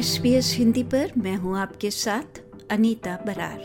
[0.00, 3.58] S P S Hindi पर मैं हूँ आपके साथ अनीता बरार।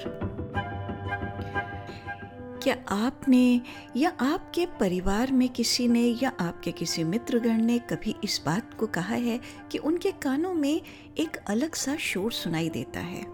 [2.64, 3.62] क्या आपने
[3.96, 8.88] या आपके परिवार में किसी ने या आपके किसी मित्रगण ने कभी इस बात को
[8.88, 9.40] कहा है
[9.72, 10.82] कि उनके कानों में
[11.18, 13.26] एक अलग सा शोर सुनाई देता है?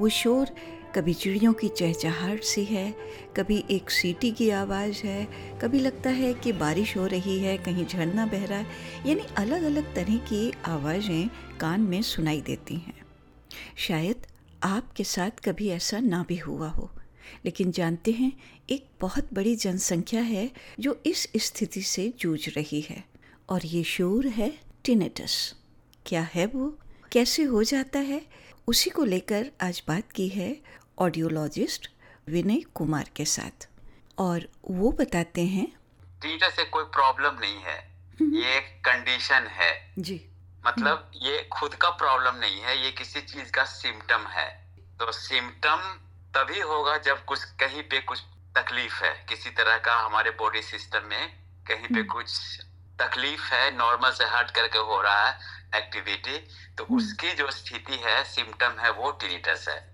[0.00, 0.46] वो शोर
[0.94, 2.94] कभी चिड़ियों की चहचहाहट सी है,
[3.36, 5.24] कभी एक सीटी की आवाज़ है,
[5.60, 8.66] कभी लगता है कि बारिश हो रही है, कहीं झरना बह रहा है,
[9.06, 11.28] यानी अलग अलग तरह की आवाज़ें
[11.60, 13.00] कान में सुनाई देती हैं।
[13.76, 14.26] शायद
[14.62, 16.90] आपके साथ कभी ऐसा ना भी हुआ हो,
[17.44, 18.32] लेकिन जानते हैं
[18.70, 20.50] एक बहुत बड़ी जनसंख्या है
[20.80, 23.04] जो इस स्थिति से जूझ रही है,
[23.48, 24.52] और ये शोर है
[24.84, 25.54] टिनेटस।
[26.06, 26.78] क्या है वो?
[27.12, 28.20] कैसे हो जाता है?
[28.68, 30.50] उसी को लेकर आज बात की है
[30.98, 31.90] ऑडियोलॉजिस्ट
[32.28, 33.68] विनय कुमार के साथ।
[34.18, 35.72] और वो बताते हैं
[36.22, 40.28] टीनेटस से कोई प्रॉब्लम नहीं है। ये एक कंडीशन है। जी।
[40.66, 45.98] मतलब ये खुद का प्रॉब्लम नहीं है ये किसी चीज़ का सिम्टम है। तो सिम्टम
[46.36, 48.22] तभी होगा जब कुछ कहीं पे कुछ
[48.58, 51.38] तकलीफ़ है। किसी तरह का हमारे बॉडी सिस्टम में
[51.68, 52.60] कहीं पे कुछ
[53.00, 55.38] तकलीफ़ है नॉर्मल से हट करके हो रहा है
[55.74, 56.38] एक्टिविटी
[56.78, 59.91] तो उसकी जो स्थिति है सिम्टम है वो टिनिटस है।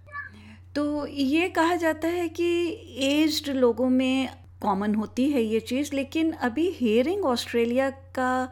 [0.79, 4.29] तो ये कहा जाता है कि एज्ड लोगों में
[4.63, 8.49] कॉमन होती है ये चीज़ लेकिन अभी हेयरिंग ऑस्ट्रेलिया का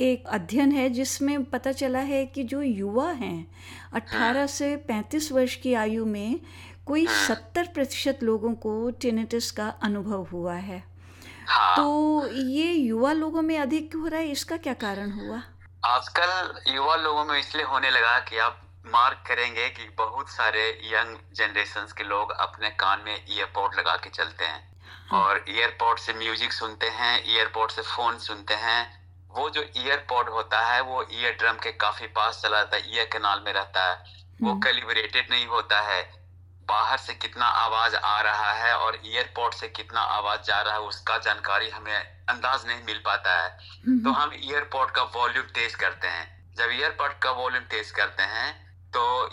[0.00, 3.50] एक अध्ययन है जिसमें पता चला है कि जो युवा हैं
[3.94, 6.40] 18 से 35 वर्ष की आयु में
[6.86, 10.84] कोई 70 प्रतिशत लोगों को टेनेटिस का अनुभव हुआ है।
[11.48, 14.28] हाँ। तो ये युवा लोगों में अधिक हो रहा है?
[14.28, 15.42] इसका क्या कारण हुआ?
[15.84, 21.16] आजकल युवा लोगों में इसलिए होने लगा कि आप मार्क करेंगे कि बहुत सारे यंग
[21.32, 24.76] जनरेशन के लोग अपने कान में ईयरपोर्ट लगा के चलते हैं।
[25.12, 30.60] और ईयरपोर्ट से म्यूज़िक सुनते हैं ईयरपोर्ट से फ़ोन सुनते हैं। वो जो ईयरपोर्ट होता
[30.66, 34.14] है वो ईयर ड्रम के काफ़ी पास चला जाता है ईयर कैनाल में रहता है।
[34.42, 36.02] वो कैलिब्रेटेड नहीं होता है।
[36.68, 40.80] बाहर से कितना आवाज़ आ रहा है और ईयरपोर्ट से कितना आवाज़ जा रहा है
[40.80, 41.94] उसका जानकारी हमें
[42.28, 43.48] अंदाज नहीं मिल पाता है।
[44.04, 48.65] तो हम ईयरपोर्ट का वॉल्यूम तेज करते हैं। जब ईयरपोर्ट का वॉल्यूम तेज करते हैं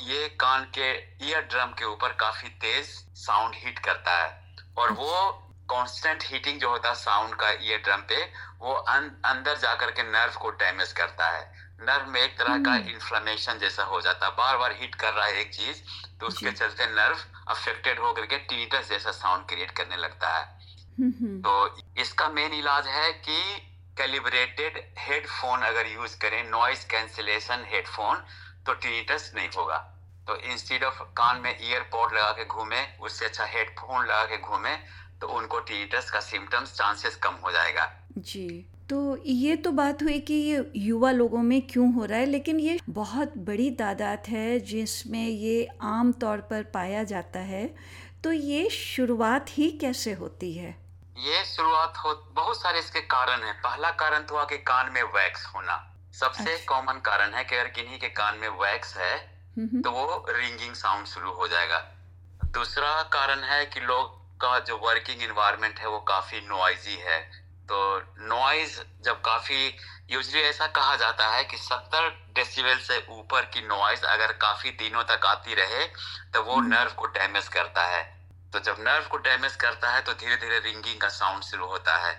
[0.04, 0.92] ये कान के
[1.28, 2.86] ईयर ड्रम के ऊपर काफ़ी तेज
[3.18, 4.42] साउंड हिट करता है।
[4.78, 5.32] और वो
[5.70, 8.24] कांस्टेंट हीटिंग जो होता है साउंड का ईयर ड्रम पे
[8.60, 12.76] वो अं, अंदर जाकर के नर्व को डैमेज करता है। नर्व में एक तरह का
[12.76, 15.82] इन्फ्लेमेशन जैसा हो जाता है। बार बार हिट कर रहा है एक चीज़
[16.20, 20.46] तो उसके चलते नर्व अफेक्टेड होकर के टीनिटस जैसा साउंड क्रिएट करने लगता है।
[21.42, 23.40] तो इसका मेन इलाज है कि
[23.98, 28.24] कैलिब्रेटेड हेडफोन अगर यूज़ करें नॉइस कैंसिलेशन हेडफोन
[28.66, 29.78] तो टीनिटस नहीं होगा।
[30.28, 34.76] तो इंस्टीड ऑफ़ कान में ईयरपोर्ट लगा के घूमे उससे अच्छा हेडफोन लगा के घूमे
[35.22, 37.90] तो उनको टीनिटस का सिम्टम्स चांसेस कम हो जाएगा।
[38.20, 38.48] जी
[38.90, 42.60] तो ये तो बात हुई कि ये युवा लोगों में क्यों हो रहा है लेकिन
[42.60, 47.66] ये बहुत बड़ी तादाद है जिसमें ये आम तौर पर पाया जाता है।
[48.24, 50.76] तो ये शुरुआत ही कैसे होती है?
[51.20, 55.04] ये शुरुआत हो बहुत सारे इसके कारण है। पहला कारण तो हुआ कि कान में
[55.04, 55.78] वैक्स होना।
[56.14, 59.16] सबसे अच्छा। कॉमन कारण है कि अगर किन्हीं के कान में वैक्स है
[59.84, 61.78] तो वो रिंगिंग साउंड शुरू हो जाएगा।
[62.54, 67.20] दूसरा कारण है कि लोग का जो वर्किंग इन्वायरमेंट है वो काफ़ी नॉइजी है।
[67.70, 69.76] तो नॉइज़ जब काफ़ी
[70.12, 75.04] यूजली ऐसा कहा जाता है कि 70 डेसिबल से ऊपर की नॉइज़ अगर काफ़ी दिनों
[75.04, 75.86] तक आती रहे
[76.34, 78.04] तो वो नर्व को डैमेज करता है।
[78.54, 81.98] तो जब नर्व को डैमेज करता है तो धीरे धीरे रिंगिंग का साउंड शुरू होता
[81.98, 82.14] है।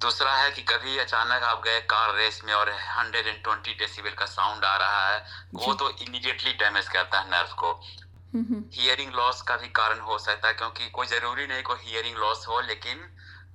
[0.00, 4.64] दूसरा है कि कभी अचानक आप गए कार रेस में और 120 डेसिबल का साउंड
[4.64, 5.18] आ रहा है
[5.54, 7.72] वो तो इमीडिएटली डैमेज करता है नर्व को।
[8.74, 12.46] हियरिंग लॉस का भी कारण हो सकता है क्योंकि कोई ज़रूरी नहीं कोई हियरिंग लॉस
[12.48, 13.08] हो लेकिन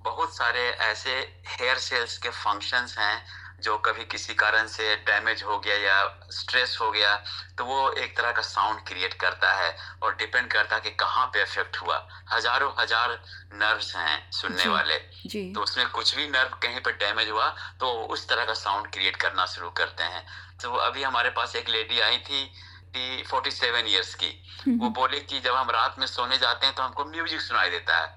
[0.04, 1.12] बहुत सारे ऐसे
[1.50, 3.16] हेयर सेल्स के फ़ंक्शंस हैं
[3.64, 7.16] जो कभी किसी कारण से डैमेज हो गया या स्ट्रेस हो गया
[7.58, 11.26] तो वो एक तरह का साउंड क्रिएट करता है और डिपेंड करता है कि कहाँ
[11.28, 11.98] पे इफ़ेक्ट हुआ।
[12.34, 13.20] हज़ारों हज़ार
[13.56, 14.98] नर्व्स हैं सुनने जी, वाले।
[15.28, 17.48] जी। तो उसमें कुछ भी नर्व कहीं पे डैमेज हुआ
[17.80, 20.26] तो उस तरह का साउंड क्रिएट करना शुरू करते हैं।
[20.62, 25.40] तो अभी हमारे पास एक लेडी आई थी फोर्टी सेवन ईयर्स की। वो बोले कि
[25.40, 28.12] जब हम रात में सोने जाते हैं तो हमको म्यूज़िक सुनाई देता है।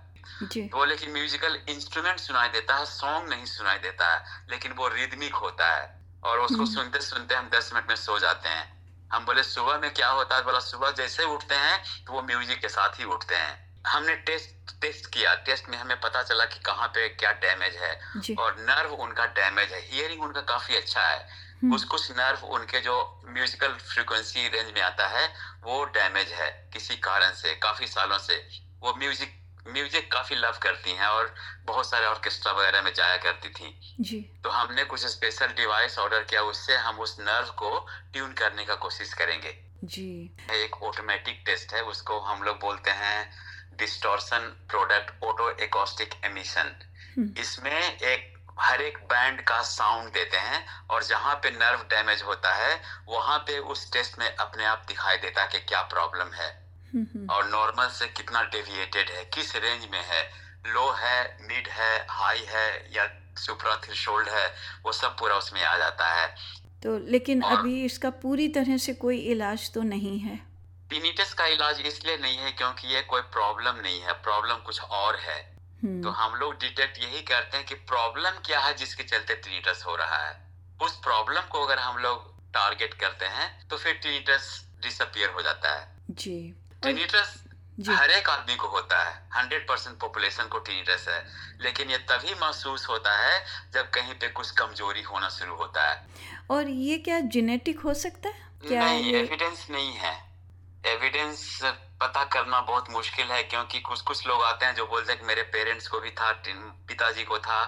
[0.68, 5.34] बोले कि म्यूजिकल इंस्ट्रूमेंट सुनाई देता है सॉन्ग नहीं सुनाई देता है लेकिन वो रिदमिक
[5.34, 5.84] होता है
[6.24, 8.74] और उसको सुनते सुनते हम दस मिनट में सो जाते हैं।
[9.12, 10.44] हम बोले सुबह में क्या होता है?
[10.44, 14.80] बोला सुबह जैसे उठते हैं तो वो म्यूज़िक के साथ ही उठते हैं। हमने टेस्ट
[14.80, 17.94] टेस्ट किया। टेस्ट में हमें पता चला कि कहाँ पे क्या डैमेज है
[18.36, 22.96] और नर्व उनका डैमेज है। हियरिंग उनका काफ़ी अच्छा है। कुछ कुछ नर्व उनके जो
[23.28, 25.26] म्यूजिकल फ्रीक्वेंसी रेंज में आता है
[25.64, 28.36] वो डैमेज है किसी कारण से काफ़ी सालों से।
[28.82, 29.35] वो म्यूज़िक
[29.68, 31.34] म्यूज़िक काफ़ी लव करती हैं और
[31.66, 36.22] बहुत सारे ऑर्केस्ट्रा वगैरह में जाया करती थी। जी। तो हमने कुछ स्पेशल डिवाइस ऑर्डर
[36.22, 37.78] किया उससे हम उस नर्व को
[38.12, 43.30] ट्यून करने का कोशिश करेंगे। जी। एक ऑटोमेटिक टेस्ट है उसको हम लोग बोलते हैं
[43.78, 51.02] distortion product otoacoustic emission इसमें एक हर एक बैंड का साउंड देते हैं और
[51.02, 55.42] जहाँ पे नर्व डैमेज होता है वहाँ पे उस टेस्ट में अपने आप दिखाई देता
[55.42, 56.48] है कि क्या प्रॉब्लम है।
[57.30, 60.22] और नॉर्मल से कितना डेविएटेड है किस रेंज में है
[60.66, 63.08] लो है मिड है हाई है या
[63.38, 64.46] सुपरा थ्रेशोल्ड है
[64.84, 66.26] वो सब पूरा उसमें आ जाता है।
[66.82, 70.36] तो लेकिन अभी इसका पूरी तरह से कोई इलाज तो नहीं है?
[70.90, 75.16] टिनिटस का इलाज इसलिए नहीं है क्योंकि ये कोई प्रॉब्लम नहीं है प्रॉब्लम कुछ और
[75.16, 75.40] है।
[75.82, 79.82] हम्म। तो हम लोग डिटेक्ट यही करते हैं कि प्रॉब्लम क्या है जिसके चलते टिनिटस
[79.86, 80.34] हो रहा है।
[80.82, 84.48] उस प्रॉब्लम को अगर हम लोग टारगेट करते हैं तो फिर टिनिटस
[84.82, 86.38] डिसअपियर हो जाता है। जी।
[86.86, 87.42] टिनिटस
[87.88, 91.18] हर एक आदमी को होता है। हंड्रेड परसेंट पॉपुलेशन को टिनिटस है।
[91.60, 93.44] लेकिन ये तभी महसूस होता है
[93.74, 96.06] जब कहीं पे कुछ कमज़ोरी होना शुरू होता है।
[96.50, 98.46] और ये क्या जेनेटिक हो सकता है?
[98.68, 100.14] क्या नहीं एविडेंस नहीं है।
[100.86, 101.60] एविडेंस
[102.00, 105.26] पता करना बहुत मुश्किल है क्योंकि कुछ कुछ लोग आते हैं जो बोलते हैं कि
[105.26, 106.32] मेरे पेरेंट्स को भी था
[106.88, 107.62] पिताजी को था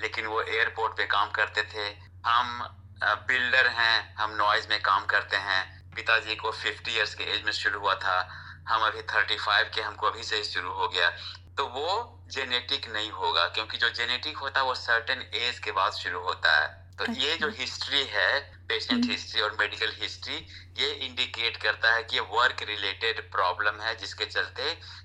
[0.00, 1.88] लेकिन वो एयरपोर्ट पे काम करते थे।
[2.26, 2.62] हम
[3.04, 5.62] बिल्डर हैं हम नॉइज़ में काम करते हैं।
[5.94, 10.06] पिताजी को 50 इयर्स के एज में शुरू हुआ था। हम अभी 35 के हमको
[10.06, 11.10] अभी से ही शुरू हो गया
[11.58, 11.90] तो वो
[12.30, 16.56] जेनेटिक नहीं होगा क्योंकि जो जेनेटिक होता है वो सर्टेन एज के बाद शुरू होता
[16.60, 20.34] है तो ये अच्छा। जो हिस्ट्री है पेशेंट हिस्ट्री हम्म। और मेडिकल हिस्ट्री
[20.78, 24.62] ये इंडिकेट करता है कि वर्क रिलेटेड प्रॉब्लम है जिसके चलते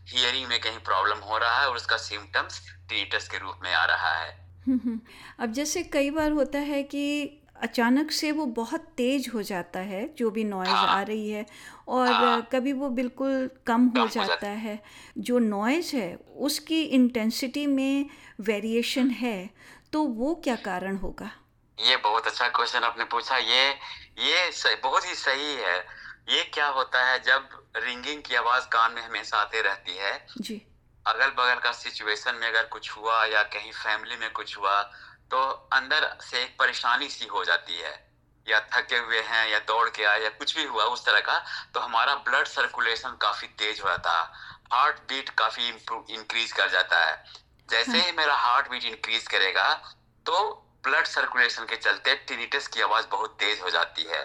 [0.10, 3.86] हियरिंग में कहीं प्रॉब्लम हो रहा है और उसका सिम्टम्स टीटस के रूप में आ
[3.86, 4.32] रहा है
[4.68, 5.00] हम्म, हम्म।
[5.40, 7.04] अब जैसे कई बार होता है कि
[7.64, 11.46] अचानक से वो बहुत तेज हो जाता है जो भी नॉइज़ हाँ, आ रही है
[11.88, 14.84] और हाँ, कभी वो बिल्कुल कम हो जाता, जाता है।
[15.18, 18.10] जो नॉइज़ है उसकी इंटेंसिटी में
[18.40, 19.50] वेरिएशन है।
[19.94, 21.32] तो वो क्या कारण होगा?
[21.78, 23.70] ये बहुत अच्छा क्वेश्चन आपने पूछा। ये
[24.20, 25.78] ये सही, बहुत ही सही है।
[26.30, 30.62] ये क्या होता है जब रिंगिंग की आवाज़ कान में हमेशा आते रहती है जी।
[31.08, 34.92] अगल बगल का सिचुएशन में अगर कुछ हुआ या कहीं फैमिली में कुछ हुआ
[35.32, 35.42] तो
[35.74, 37.98] अंदर से एक परेशानी सी हो जाती है।
[38.46, 41.38] या थके हुए हैं या दौड़ के आए या कुछ भी हुआ उस तरह का
[41.74, 44.26] तो हमारा ब्लड सर्कुलेशन काफ़ी तेज हो जाता है।
[44.74, 45.68] हार्ट बीट काफ़ी
[46.12, 47.16] इंक्रीज कर जाता है।
[47.70, 49.74] जैसे हाँ। ही मेरा हार्ट बीट इंक्रीज करेगा
[50.26, 50.42] तो
[50.84, 54.24] ब्लड सर्कुलेशन के चलते टिनिटस की आवाज़ बहुत तेज हो जाती है।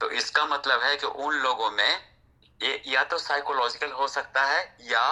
[0.00, 2.00] तो इसका मतलब है कि उन लोगों में
[2.60, 5.06] ये या तो साइकोलॉजिकल हो सकता है या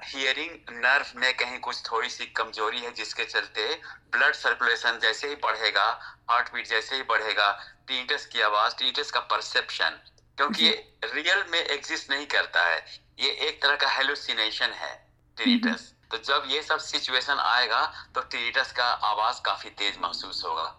[0.00, 3.74] हियरिंग नर्व में कहीं कुछ थोड़ी सी कमज़ोरी है जिसके चलते
[4.12, 5.86] ब्लड सर्कुलेशन जैसे ही बढ़ेगा
[6.30, 7.50] हार्ट बीट जैसे ही बढ़ेगा
[7.88, 9.90] टीनिटस की आवाज़ टीनिटस का परसेप्शन
[10.38, 10.70] क्योंकि ये
[11.04, 12.84] रियल में एग्जिस्ट नहीं करता है
[13.20, 14.94] ये एक तरह का हेलुसिनेशन है
[15.36, 17.84] टीनिटस तो जब ये सब सिचुएशन आएगा
[18.14, 20.74] तो टीटस का आवाज़ काफ़ी तेज महसूस होगा।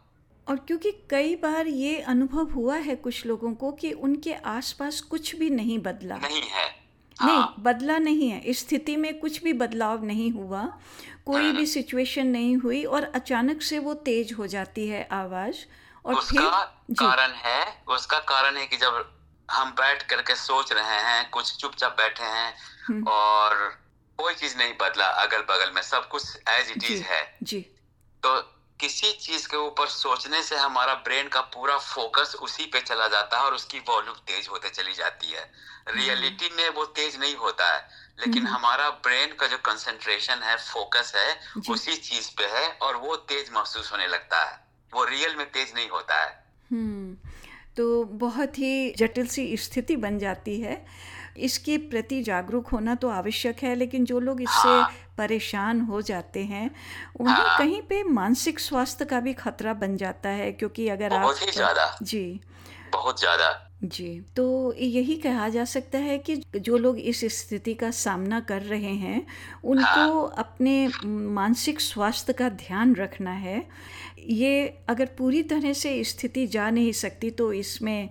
[0.47, 5.35] और क्योंकि कई बार ये अनुभव हुआ है कुछ लोगों को कि उनके आसपास कुछ
[5.35, 6.78] भी नहीं बदला। नहीं है।
[7.21, 10.63] नहीं हाँ। बदला नहीं है स्थिति में कुछ भी बदलाव नहीं हुआ
[11.25, 15.65] कोई भी सिचुएशन नहीं हुई और अचानक से वो तेज हो जाती है आवाज़
[16.05, 16.49] और उसका
[16.99, 19.03] कारण है उसका कारण है कि जब
[19.49, 22.53] हम बैठ करके सोच रहे हैं कुछ चुपचाप बैठे हैं
[22.87, 23.55] हम्म। और
[24.19, 27.59] कोई चीज़ नहीं बदला अगल बगल में सब कुछ एज इट इज़ है जी
[28.23, 28.39] तो
[28.79, 33.37] किसी चीज़ के ऊपर सोचने से हमारा ब्रेन का पूरा फोकस उसी पे चला जाता
[33.37, 35.51] है और उसकी वॉल्यूम तेज होते चली जाती है।
[35.87, 40.39] Reality hmm. में वो तेज नहीं होता है लेकिन हम्म। हमारा ब्रेन का जो कंसंट्रेशन
[40.43, 45.05] है फोकस है उसी चीज़ पे है और वो तेज महसूस होने लगता है। वो
[45.05, 47.29] रियल में तेज नहीं होता है। हम्म,
[47.77, 50.85] तो बहुत ही जटिल सी स्थिति बन जाती है।
[51.39, 56.43] इसके प्रति जागरूक होना तो आवश्यक है लेकिन जो लोग इससे हाँ। परेशान हो जाते
[56.43, 56.69] हैं
[57.19, 61.43] उन्हें हाँ। कहीं पे मानसिक स्वास्थ्य का भी खतरा बन जाता है क्योंकि अगर बहुत
[61.43, 62.39] आप ज़्यादा जी
[62.91, 67.91] बहुत ज़्यादा जी तो यही कहा जा सकता है कि जो लोग इस स्थिति का
[67.91, 69.25] सामना कर रहे हैं
[69.63, 73.63] उनको हाँ। अपने मानसिक स्वास्थ्य का ध्यान रखना है
[74.19, 78.09] ये अगर पूरी तरह से स्थिति जा नहीं सकती तो इसमें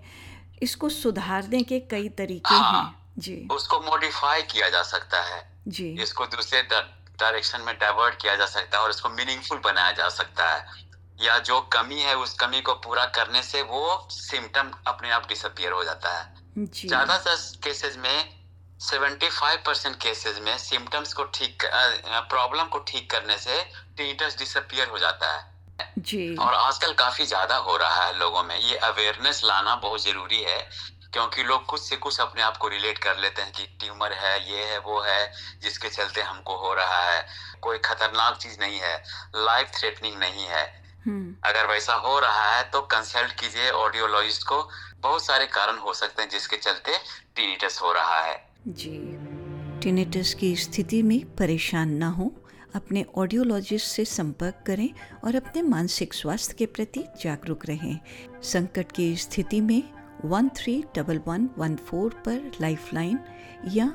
[0.63, 6.27] इसको सुधारने के कई तरीके हाँ। जी। उसको मॉडिफाई किया जा सकता है। जी। इसको
[6.27, 10.87] दूसरे डायरेक्शन में डाइवर्ट किया जा सकता है और इसको मीनिंगफुल बनाया जा सकता है।
[11.21, 15.73] या जो कमी है उस कमी को पूरा करने से वो सिम्टम अपने आप डिसअपियर
[15.73, 18.39] हो जाता है। ज़्यादातर केसेस में
[18.81, 21.65] 75 परसेंट केसेज में सिम्टम्स को ठीक
[22.31, 23.63] प्रॉब्लम को ठीक करने से
[23.97, 28.57] टीटस डिसअपियर हो जाता है। जी। और आजकल काफ़ी ज़्यादा हो रहा है लोगों में।
[28.59, 30.59] ये अवेयरनेस लाना बहुत ज़रूरी है।
[31.13, 34.53] क्योंकि लोग कुछ से कुछ अपने आप को रिलेट कर लेते हैं कि ट्यूमर है
[34.53, 37.27] ये है वो है जिसके चलते हमको हो रहा है।
[37.61, 39.05] कोई खतरनाक चीज़ नहीं है
[39.37, 44.69] लाइफ थ्रेटनिंग नहीं है। हम्म। अगर वैसा हो रहा है तो कंसल्ट कीजिए ऑडियोलॉजिस्ट को।
[45.01, 46.99] बहुत सारे कारण हो सकते हैं जिसके चलते
[47.37, 48.99] टीनिटस हो रहा है। जी।
[49.81, 52.33] टीनिटस की स्थिति में परेशान ना हो।
[52.75, 54.91] अपने ऑडियोलॉजिस्ट से संपर्क करें
[55.25, 57.99] और अपने मानसिक स्वास्थ्य के प्रति जागरूक रहें।
[58.43, 63.19] संकट की स्थिति में one three double one one four पर लाइफलाइन
[63.75, 63.93] या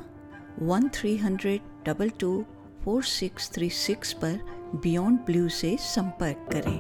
[0.62, 2.44] one three hundred double two
[2.84, 4.40] four six three six पर
[4.84, 6.80] बियॉन्ड ब्लू से संपर्क करें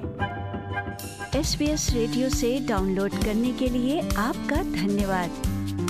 [1.39, 5.41] एस रेडियो से डाउनलोड करने के लिए आपका धन्यवाद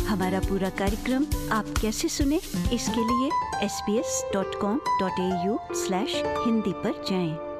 [0.08, 2.36] हमारा पूरा कार्यक्रम आप कैसे सुने,
[2.74, 3.30] इसके लिए
[3.66, 7.53] S B S dot com dot A U slash Hindi पर जाएँ।